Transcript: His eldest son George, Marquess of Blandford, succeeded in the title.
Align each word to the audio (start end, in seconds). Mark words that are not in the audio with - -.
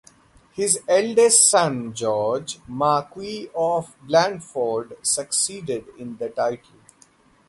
His 0.53 0.79
eldest 0.87 1.45
son 1.51 1.93
George, 1.93 2.57
Marquess 2.67 3.49
of 3.53 3.95
Blandford, 4.01 4.97
succeeded 5.03 5.89
in 5.95 6.17
the 6.17 6.29
title. 6.29 6.79